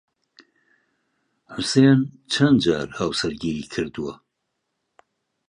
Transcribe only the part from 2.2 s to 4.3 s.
چەند جار هاوسەرگیریی کردووە؟